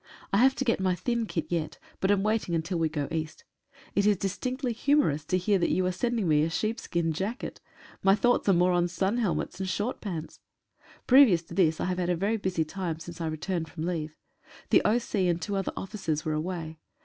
[0.33, 3.43] I have to get my thin kit yet, but am waiting until we go east.
[3.93, 7.61] It is distinctly humorous to hear that you are sending me a sheepskin jacket.
[8.01, 10.39] My thoughts are more on sun helmets and short pants.
[11.05, 13.85] Pre vious to this I have had a very busy time since I returned from
[13.85, 14.15] leave.
[14.71, 15.27] The O.C.
[15.27, 16.79] and two other officers were away.